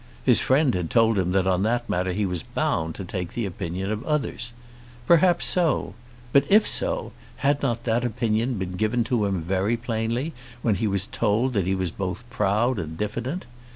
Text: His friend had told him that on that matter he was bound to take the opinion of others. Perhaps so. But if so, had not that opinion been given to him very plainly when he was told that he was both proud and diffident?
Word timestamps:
His 0.25 0.39
friend 0.39 0.73
had 0.73 0.89
told 0.89 1.19
him 1.19 1.31
that 1.33 1.45
on 1.45 1.61
that 1.61 1.87
matter 1.87 2.11
he 2.11 2.25
was 2.25 2.41
bound 2.41 2.95
to 2.95 3.03
take 3.05 3.33
the 3.35 3.45
opinion 3.45 3.91
of 3.91 4.03
others. 4.03 4.51
Perhaps 5.05 5.45
so. 5.45 5.93
But 6.33 6.43
if 6.49 6.67
so, 6.67 7.11
had 7.45 7.61
not 7.61 7.83
that 7.83 8.03
opinion 8.03 8.55
been 8.55 8.77
given 8.77 9.03
to 9.03 9.25
him 9.25 9.43
very 9.43 9.77
plainly 9.77 10.33
when 10.63 10.73
he 10.73 10.87
was 10.87 11.05
told 11.05 11.53
that 11.53 11.67
he 11.67 11.75
was 11.75 11.91
both 11.91 12.27
proud 12.31 12.79
and 12.79 12.97
diffident? 12.97 13.45